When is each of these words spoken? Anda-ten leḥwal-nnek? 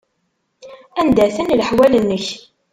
Anda-ten 0.99 1.49
leḥwal-nnek? 1.59 2.25